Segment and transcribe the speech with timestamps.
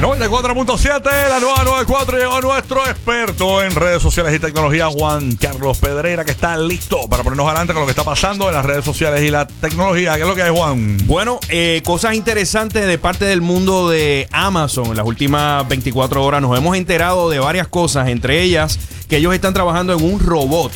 [0.00, 6.24] 94.7, la nueva 94 llegó nuestro experto en redes sociales y tecnología, Juan Carlos Pedreira,
[6.24, 9.22] que está listo para ponernos adelante con lo que está pasando en las redes sociales
[9.22, 10.14] y la tecnología.
[10.14, 10.98] ¿Qué es lo que hay, Juan?
[11.06, 14.86] Bueno, eh, cosas interesantes de parte del mundo de Amazon.
[14.86, 19.34] En las últimas 24 horas nos hemos enterado de varias cosas, entre ellas que ellos
[19.34, 20.70] están trabajando en un robot.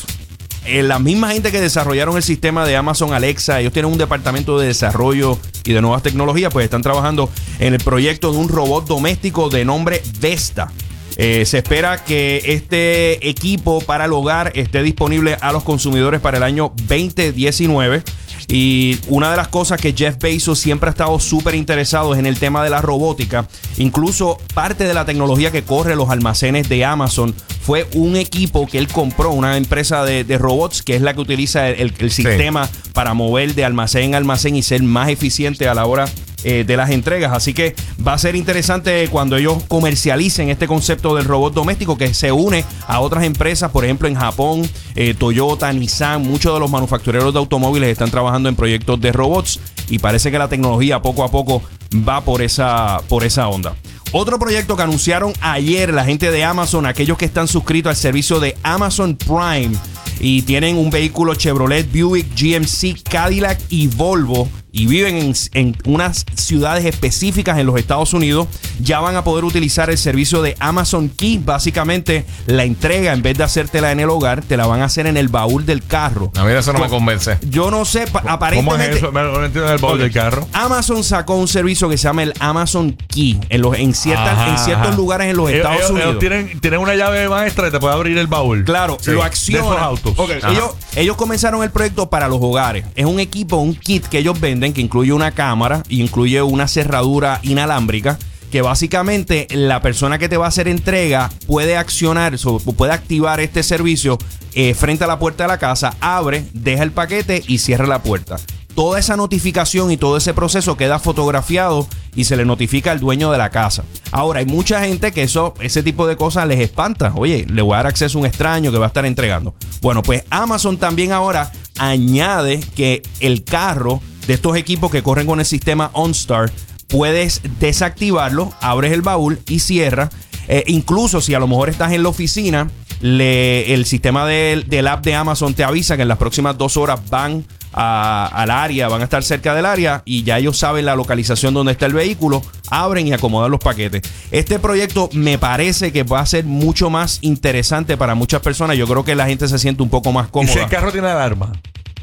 [0.64, 4.58] Eh, la misma gente que desarrollaron el sistema de Amazon Alexa, ellos tienen un departamento
[4.58, 8.86] de desarrollo y de nuevas tecnologías, pues están trabajando en el proyecto de un robot
[8.86, 10.70] doméstico de nombre Vesta.
[11.16, 16.38] Eh, se espera que este equipo para el hogar esté disponible a los consumidores para
[16.38, 18.02] el año 2019.
[18.48, 22.26] Y una de las cosas que Jeff Bezos siempre ha estado súper interesado es en
[22.26, 23.46] el tema de la robótica.
[23.78, 28.78] Incluso parte de la tecnología que corre los almacenes de Amazon fue un equipo que
[28.78, 32.68] él compró, una empresa de, de robots que es la que utiliza el, el sistema
[32.92, 36.06] para mover de almacén en almacén y ser más eficiente a la hora
[36.44, 37.32] eh, de las entregas.
[37.32, 42.12] Así que va a ser interesante cuando ellos comercialicen este concepto del robot doméstico que
[42.14, 46.68] se une a otras empresas, por ejemplo en Japón, eh, Toyota, Nissan, muchos de los
[46.68, 51.22] manufactureros de automóviles están trabajando en proyectos de robots y parece que la tecnología poco
[51.22, 51.62] a poco
[51.96, 53.76] va por esa, por esa onda.
[54.14, 58.40] Otro proyecto que anunciaron ayer la gente de Amazon, aquellos que están suscritos al servicio
[58.40, 59.74] de Amazon Prime
[60.20, 66.86] y tienen un vehículo Chevrolet, Buick, GMC, Cadillac y Volvo y viven en, unas ciudades
[66.86, 68.48] específicas en los Estados Unidos,
[68.80, 71.40] ya van a poder utilizar el servicio de Amazon Key.
[71.44, 75.06] Básicamente, la entrega, en vez de hacértela en el hogar, te la van a hacer
[75.06, 76.32] en el baúl del carro.
[76.36, 77.38] A mí eso no me convence.
[77.42, 79.00] Yo no sé, aparentemente.
[79.00, 79.32] ¿Cómo es eso?
[79.32, 80.48] No entiendo el baúl del carro.
[80.52, 84.58] Amazon sacó un servicio que se llama el Amazon Key en, los, en, ciertas, en
[84.58, 86.18] ciertos lugares en los Estados Unidos.
[86.18, 88.64] tienen, tienen una llave maestra y te puede abrir el baúl.
[88.64, 89.82] Claro, lo acciona.
[89.82, 90.14] autos.
[90.48, 92.86] ellos, ellos comenzaron el proyecto para los hogares.
[92.94, 97.40] Es un equipo, un kit que ellos venden que incluye una cámara incluye una cerradura
[97.42, 98.18] inalámbrica
[98.52, 102.36] que básicamente la persona que te va a hacer entrega puede accionar,
[102.76, 104.18] puede activar este servicio
[104.54, 108.02] eh, frente a la puerta de la casa, abre, deja el paquete y cierra la
[108.02, 108.36] puerta.
[108.74, 113.30] Toda esa notificación y todo ese proceso queda fotografiado y se le notifica al dueño
[113.30, 113.84] de la casa.
[114.10, 117.12] Ahora, hay mucha gente que eso, ese tipo de cosas les espanta.
[117.14, 119.54] Oye, le voy a dar acceso a un extraño que va a estar entregando.
[119.80, 125.40] Bueno, pues Amazon también ahora añade que el carro de estos equipos que corren con
[125.40, 126.50] el sistema OnStar,
[126.88, 130.10] puedes desactivarlo, abres el baúl y cierra.
[130.48, 132.68] Eh, incluso si a lo mejor estás en la oficina,
[133.02, 137.44] el sistema del, app de Amazon te avisa que en las próximas dos horas van
[137.72, 141.72] al área, van a estar cerca del área y ya ellos saben la localización donde
[141.72, 144.02] está el vehículo, abren y acomodan los paquetes.
[144.30, 148.76] Este proyecto me parece que va a ser mucho más interesante para muchas personas.
[148.76, 150.52] Yo creo que la gente se siente un poco más cómoda.
[150.52, 151.52] ¿Y si el carro tiene alarma?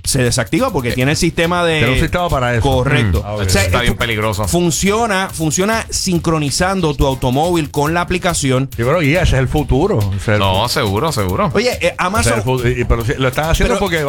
[0.10, 1.78] Se desactiva porque tiene el sistema de.
[1.80, 2.62] Tiene un sistema para eso.
[2.62, 3.24] Correcto.
[3.24, 3.42] Mm.
[3.42, 4.48] está bien peligroso.
[4.48, 8.70] Funciona, funciona sincronizando tu automóvil con la aplicación.
[8.78, 10.00] Yo creo que ese es el futuro.
[10.40, 11.52] no, seguro, seguro.
[11.54, 12.44] Oye, eh, Amazon.
[12.44, 14.06] pero lo están haciendo porque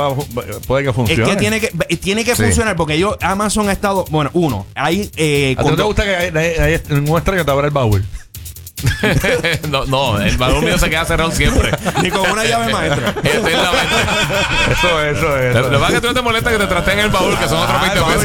[0.67, 1.23] puede que funcione.
[1.23, 4.05] Es que tiene que, tiene que funcionar porque yo, Amazon ha estado.
[4.11, 5.11] Bueno, uno, hay.
[5.17, 8.05] Eh, ¿A ti no te gusta que hay, hay, un extraño te abra el baúl?
[9.69, 11.71] no, no, el baúl mío se queda cerrado siempre.
[12.03, 13.15] Ni con una llave maestra.
[13.23, 13.49] Eso
[15.03, 15.55] es, eso es.
[15.55, 17.37] Lo que pasa es que tú no te molesta que te traten en el baúl,
[17.39, 18.25] que son otros 20 pesos.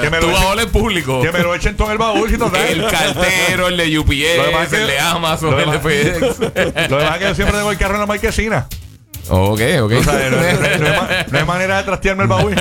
[0.00, 1.22] Que me, tu baúl es público.
[1.22, 2.28] Que me lo echen todo en el baúl.
[2.28, 6.90] Si el cartero, el de UPS, el de Amazon, el de FedEx.
[6.90, 8.66] Lo demás es que yo siempre tengo el carro en la marquesina.
[9.28, 9.92] Ok, ok.
[9.92, 12.54] no, hay, manera de trastearme el baúl.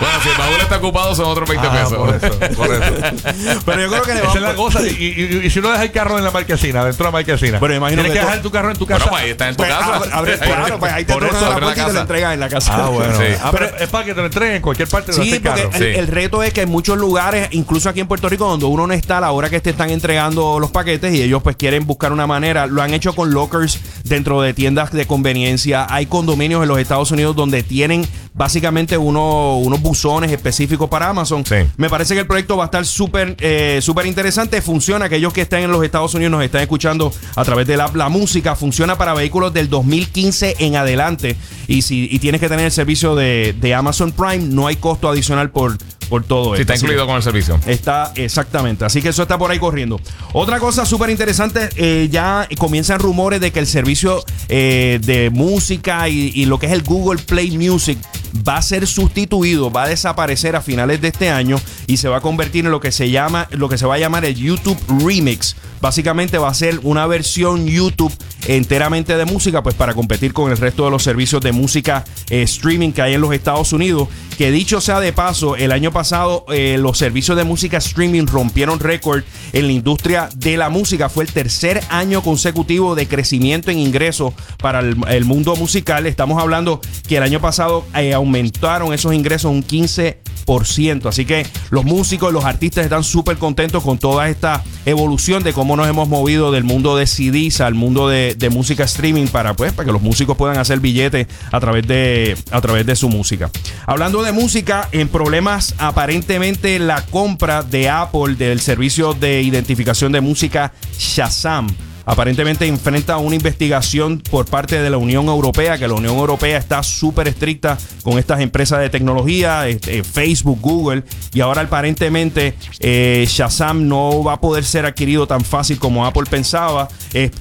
[0.00, 1.94] Bueno, si el baúl está ocupado son otros 20 ah, pesos.
[1.94, 3.60] Por eso, por eso.
[3.66, 4.86] Pero yo creo que le Esa es la cosa.
[4.86, 7.60] Y, y, si uno deja el carro en la marquesina, dentro de la marquesina.
[7.60, 9.04] Pero imagino Tienes que, dejar tu carro en tu casa.
[9.04, 10.16] Bueno, pues ahí está en tu pues, casa.
[10.16, 12.74] Abre, claro, pues ahí te pones la puerta y te lo entregan en la casa.
[12.76, 13.14] Ah, bueno.
[13.42, 15.70] Ah, pero es para que te lo entreguen en cualquier parte de sí, carro.
[15.74, 18.86] El, el reto es que en muchos lugares, incluso aquí en Puerto Rico, donde uno
[18.86, 21.86] no está a la hora que te están entregando los paquetes y ellos pues quieren
[21.86, 26.62] buscar una manera, lo han hecho con lockers dentro de tiendas de conveniencia hay condominios
[26.62, 28.06] en los Estados Unidos donde tienen
[28.38, 31.44] básicamente unos buzones específicos para Amazon.
[31.76, 34.62] Me parece que el proyecto va a estar súper eh, súper interesante.
[34.62, 37.90] Funciona, aquellos que estén en los Estados Unidos nos están escuchando a través de la,
[37.94, 38.54] la música.
[38.54, 41.36] Funciona para vehículos del 2015 en adelante.
[41.66, 45.08] Y si y tienes que tener el servicio de, de Amazon Prime, no hay costo
[45.08, 45.76] adicional por
[46.08, 46.62] por todo esto.
[46.62, 47.58] está incluido con el servicio.
[47.66, 48.84] Está exactamente.
[48.84, 50.00] Así que eso está por ahí corriendo.
[50.32, 56.08] Otra cosa súper interesante, eh, ya comienzan rumores de que el servicio eh, de música
[56.08, 57.98] y, lo que es el Google Play Music
[58.46, 62.18] va a ser sustituido, va a desaparecer a finales de este año y se va
[62.18, 64.78] a convertir en lo que se llama, lo que se va a llamar el YouTube
[65.04, 68.12] Remix básicamente va a ser una versión YouTube
[68.46, 72.42] enteramente de música, pues para competir con el resto de los servicios de música eh,
[72.42, 74.08] streaming que hay en los Estados Unidos.
[74.38, 78.78] Que dicho sea de paso, el año pasado eh, los servicios de música streaming rompieron
[78.78, 81.08] récord en la industria de la música.
[81.08, 86.06] Fue el tercer año consecutivo de crecimiento en ingresos para el, mundo musical.
[86.06, 91.06] Estamos hablando que el año pasado eh, aumentaron esos ingresos un 15%.
[91.06, 95.76] Así que los músicos, los artistas están súper contentos con toda esta evolución de cómo
[95.76, 99.72] nos hemos movido del mundo de CDs al mundo de, de música streaming para, pues,
[99.72, 103.50] para que los músicos puedan hacer billetes a través de, a través de su música.
[103.86, 110.20] Hablando de música, en problemas aparentemente la compra de Apple del servicio de identificación de
[110.20, 111.68] música Shazam
[112.08, 116.82] aparentemente enfrenta una investigación por parte de la Unión Europea, que la Unión Europea está
[116.82, 123.88] súper estricta con estas empresas de tecnología, este, Facebook, Google, y ahora aparentemente eh, Shazam
[123.88, 126.88] no va a poder ser adquirido tan fácil como Apple pensaba.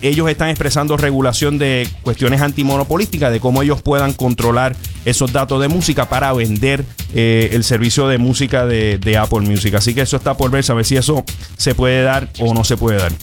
[0.01, 4.75] Ellos están expresando regulación de cuestiones antimonopolísticas, de cómo ellos puedan controlar
[5.05, 6.83] esos datos de música para vender
[7.13, 9.75] eh, el servicio de música de, Apple Music.
[9.75, 11.23] Así que eso está por ver, saber si eso
[11.55, 13.13] se puede dar o no se puede dar.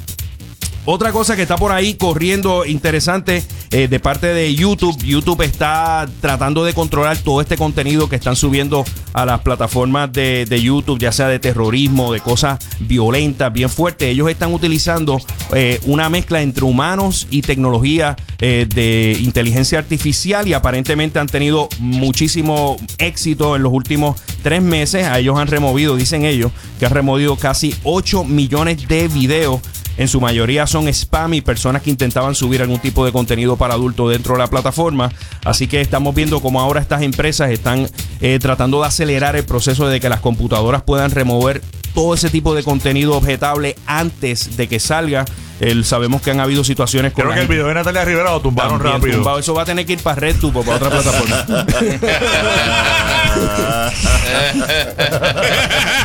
[0.86, 4.94] Otra cosa que está por ahí corriendo interesante eh, de parte de YouTube.
[5.02, 8.84] YouTube está tratando de controlar todo este contenido que están subiendo
[9.14, 14.08] a las plataformas de, YouTube, ya sea de terrorismo, de cosas violentas, bien fuertes.
[14.08, 15.18] Ellos están utilizando
[15.54, 21.70] eh, una mezcla entre humanos y tecnología eh, de inteligencia artificial y aparentemente han tenido
[21.78, 25.06] muchísimo éxito en los últimos tres meses.
[25.06, 29.62] A ellos han removido, dicen ellos, que han removido casi 8 millones de videos
[29.96, 33.74] en su mayoría son spam y personas que intentaban subir algún tipo de contenido para
[33.74, 35.10] adultos dentro de la plataforma.
[35.44, 37.88] Así que estamos viendo cómo ahora estas empresas están
[38.20, 41.62] eh, tratando de acelerar el proceso de que las computadoras puedan remover
[41.94, 45.24] todo ese tipo de contenido objetable antes de que salga.
[45.60, 48.32] El, sabemos que han habido situaciones con Creo que el gente video de Natalia Rivera
[48.32, 49.14] lo tumbaron también rápido.
[49.18, 49.38] tumbado.
[49.38, 51.44] Eso va a tener que ir para RedTube o para otra plataforma.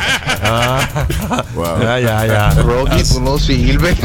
[1.54, 1.80] Wow.
[1.82, 2.50] Ya, ya, ya.
[2.62, 3.96] Rocky, tú no sirves.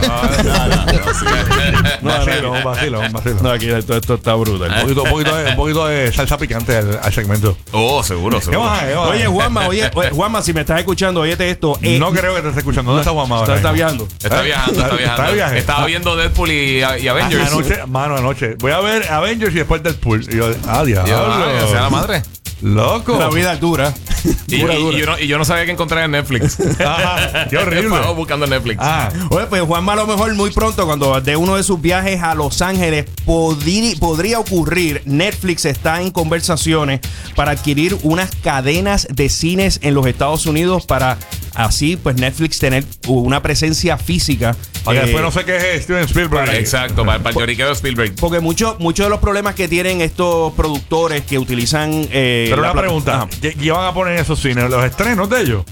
[2.02, 3.36] Un vacilo, un vacilo, un vacilo.
[3.42, 4.72] no, aquí esto, esto está brutal.
[4.72, 7.58] Un poquito, un poquito de, un poquito de salsa picante al, al segmento.
[7.72, 8.64] Oh, seguro, ¿Qué seguro.
[8.70, 8.84] más?
[8.84, 9.08] ¿Qué más?
[9.10, 11.78] Oye, Juanma, oye, Juanma, si me estás escuchando, óyete esto.
[11.82, 12.92] eh, no creo que te esté escuchando.
[12.92, 13.56] ¿Dónde está Juanma ahora?
[13.56, 14.08] Está, viajando.
[14.22, 15.32] Está viajando, está viajando.
[15.34, 15.58] está.
[15.58, 15.86] Estaba Ah.
[15.86, 17.48] viendo Deadpool y, y Avengers.
[17.52, 18.56] Anoche, mano, anoche.
[18.60, 20.24] Voy a ver Avengers y después Deadpool.
[20.32, 21.06] Y yo, ah, diablo.
[21.06, 21.18] Dios,
[21.64, 22.24] ay, sea la madre.
[22.62, 23.18] Loco.
[23.20, 23.94] La vida es dura.
[24.48, 24.96] Y, Dura, y- dura.
[24.96, 26.58] y yo no, y yo no sabía que encontrar en Netflix.
[26.80, 27.96] Ajá, Qué horrible.
[27.96, 28.78] Estaba buscando Netflix.
[28.82, 32.24] Ah, Oye, pues Juanma a lo mejor muy pronto, cuando de uno de sus viajes
[32.24, 35.04] a Los Ángeles, podri- podría ocurrir.
[35.06, 37.02] Netflix está en conversaciones
[37.36, 41.20] para adquirir unas cadenas de cines en los Estados Unidos para
[41.56, 44.56] así, pues Netflix tener una presencia física.
[44.84, 46.50] para que eh, después no se queje Steven Spielberg.
[46.54, 48.16] Exacto, para, para el lloriqueo de Spielberg.
[48.16, 51.92] Porque muchos muchos de los problemas que tienen estos productores que utilizan.
[52.12, 53.28] eh, Pero la una pregunta.
[53.42, 54.70] ¿Qué, qué van a poner en esos cines?
[54.70, 55.64] ¿Los estrenos de ellos?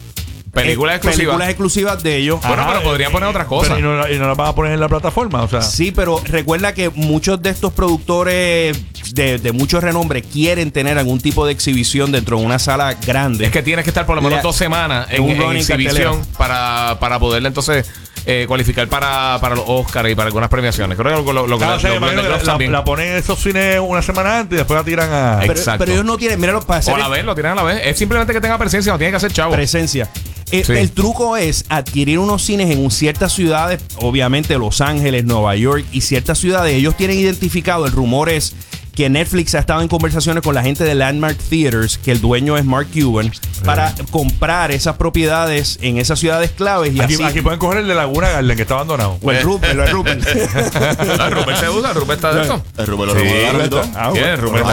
[0.54, 1.18] Películas Eh, exclusivas.
[1.26, 2.40] Películas exclusivas de ellos.
[2.42, 3.74] Bueno, pero eh, podrían poner otras cosas.
[3.76, 5.42] Pero y, no, y no las van a poner en la plataforma.
[5.42, 8.78] O sea, Sí, pero recuerda que muchos de estos productores
[9.14, 13.46] de, de mucho renombre quieren tener algún tipo de exhibición dentro de una sala grande.
[13.46, 15.58] Es que tienes que estar por lo menos La- dos semanas en, un en running
[15.58, 16.38] exhibición cartelera.
[16.38, 17.90] para, para poderle entonces
[18.26, 20.98] eh, cualificar para, para los Oscars y para algunas premiaciones.
[20.98, 22.72] Creo que lo, lo, lo, Claro, lo- los la, también.
[22.72, 25.38] la ponen en esos cines una semana antes y después la tiran a.
[25.42, 25.80] pero, Exacto.
[25.80, 27.64] pero ellos no tienen, míralo, para hacer O a la vez, lo tienen a la
[27.64, 27.82] vez.
[27.84, 29.54] Es simplemente que tenga presencia, no tiene que hacer chavo.
[29.54, 30.10] presencia.
[30.52, 30.74] Eh, Sí.
[30.74, 36.02] El truco es adquirir unos cines en ciertas ciudades, obviamente Los Ángeles, Nueva York y
[36.02, 36.74] ciertas ciudades.
[36.76, 38.56] Ellos tienen identificado, el rumor es
[38.94, 42.56] que Netflix ha estado en conversaciones con la gente de Landmark Theaters, que el dueño
[42.58, 43.32] es Mark Cuban,
[43.66, 47.24] para comprar esas propiedades en esas ciudades claves y Aquí, así.
[47.24, 49.18] aquí pueden coger el de Laguna Garden que está abandonado.
[49.20, 50.24] o el Rupert, o el Rupert.
[51.20, 52.62] Ah, Rupert se usa, Rupert está de esto.
[52.78, 53.84] El Rubén lo Sí, remodelaron y todo.
[53.96, 54.36] Ah, bueno.
[54.38, 54.66] Rupert.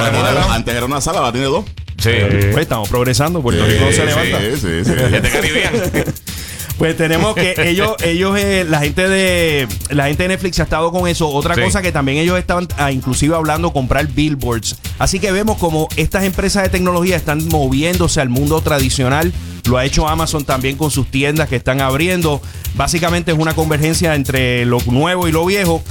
[0.50, 1.64] Antes era una sala, ahora tiene dos.
[2.00, 2.10] Sí.
[2.12, 4.38] Eh, Pues estamos progresando, Puerto Rico no se Sí, levanta.
[4.40, 6.12] Sí, sí, sí.
[6.78, 10.90] Pues tenemos que ellos, ellos, eh, la gente de la gente de Netflix ha estado
[10.90, 11.28] con eso.
[11.28, 11.60] Otra Sí.
[11.60, 14.76] cosa que también ellos estaban ah, inclusive hablando comprar billboards.
[14.98, 19.30] Así que vemos como estas empresas de tecnología están moviéndose al mundo tradicional.
[19.68, 22.40] Lo ha hecho Amazon también con sus tiendas que están abriendo.
[22.76, 25.82] Básicamente es una convergencia entre lo nuevo y lo viejo.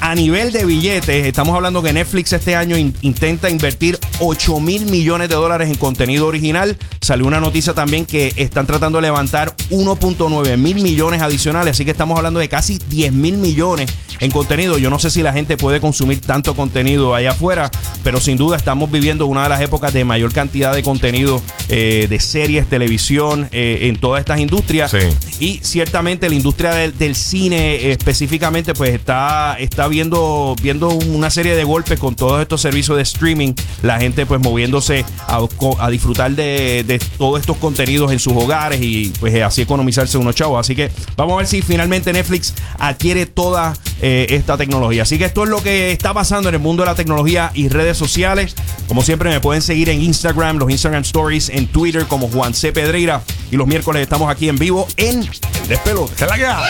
[0.00, 4.86] A nivel de billetes, estamos hablando que Netflix este año in- intenta invertir 8 mil
[4.86, 6.76] millones de dólares en contenido original.
[7.00, 11.90] Salió una noticia también que están tratando de levantar 1.9 mil millones adicionales, así que
[11.90, 14.78] estamos hablando de casi 10 mil millones en contenido.
[14.78, 17.70] Yo no sé si la gente puede consumir tanto contenido allá afuera,
[18.02, 22.06] pero sin duda estamos viviendo una de las épocas de mayor cantidad de contenido eh,
[22.08, 24.90] de series, televisión, eh, en todas estas industrias.
[24.90, 24.98] Sí.
[25.40, 31.30] Y ciertamente la industria del, del cine eh, específicamente pues está, está viendo, viendo una
[31.30, 33.52] serie de golpes con todos estos servicios de streaming.
[33.82, 39.12] La gente pues moviéndose a, disfrutar de, de todos estos contenidos en sus hogares y
[39.20, 40.60] pues así economizarse unos chavos.
[40.60, 45.02] Así que vamos a ver si finalmente Netflix adquiere toda eh, esta tecnología.
[45.02, 47.68] Así que esto es lo que está pasando en el mundo de la tecnología y
[47.68, 48.54] redes sociales.
[48.88, 52.72] Como siempre me pueden seguir en Instagram, los Instagram Stories, en Twitter como Juan C.
[52.72, 53.22] Pedreira.
[53.50, 56.14] Y los miércoles estamos aquí en vivo en El Despelote.
[56.16, 56.64] ¿Qué es la que hay?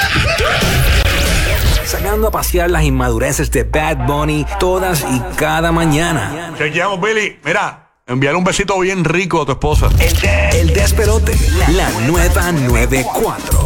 [1.85, 6.52] Sacando a pasear las inmadureces de Bad Bunny todas y cada mañana.
[6.59, 7.38] Chequeamos, Billy.
[7.45, 9.88] Mira, enviarle un besito bien rico a tu esposa.
[10.00, 11.37] El, de- el despelote,
[11.76, 13.66] la nueva 94.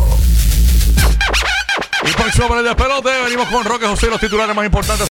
[2.21, 5.09] Próximo por el despelote, venimos con Roque José, los titulares más importantes.